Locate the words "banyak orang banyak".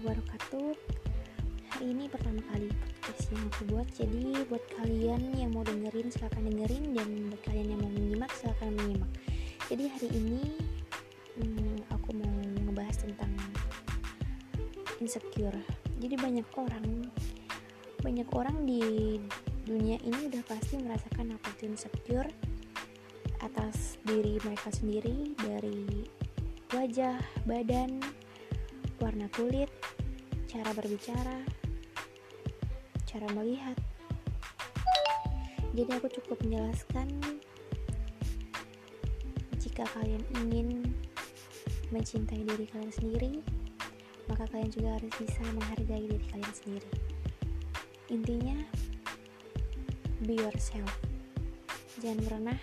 16.16-18.28